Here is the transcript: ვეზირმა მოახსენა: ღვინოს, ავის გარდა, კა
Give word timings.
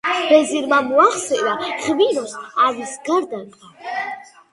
ვეზირმა 0.27 0.77
მოახსენა: 0.85 1.51
ღვინოს, 1.83 2.33
ავის 2.69 2.95
გარდა, 3.11 3.43
კა 3.59 3.71